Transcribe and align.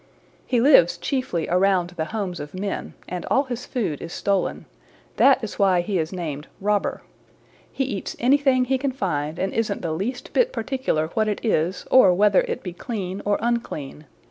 "He 0.47 0.59
lives 0.59 0.97
chiefly 0.97 1.47
around 1.47 1.91
the 1.91 2.05
homes 2.05 2.39
of 2.39 2.55
men, 2.55 2.95
and 3.07 3.23
all 3.29 3.43
his 3.43 3.67
food 3.67 4.01
is 4.01 4.11
stolen. 4.11 4.65
That 5.17 5.43
is 5.43 5.59
why 5.59 5.81
he 5.81 5.99
is 5.99 6.11
named 6.11 6.47
Robber. 6.59 7.03
He 7.71 7.83
eats 7.83 8.15
anything 8.17 8.65
he 8.65 8.79
can 8.79 8.93
find 8.93 9.37
and 9.37 9.53
isn't 9.53 9.83
the 9.83 9.91
least 9.93 10.33
bit 10.33 10.51
particular 10.51 11.09
what 11.13 11.27
it 11.27 11.45
is 11.45 11.85
or 11.91 12.15
whether 12.15 12.41
it 12.41 12.63
be 12.63 12.73
clean 12.73 13.21
or 13.25 13.37
unclean. 13.41 14.05